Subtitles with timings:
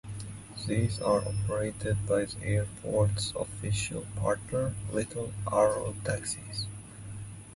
[0.67, 6.65] These are operated by the airports official partner- Little Arrow Taxis.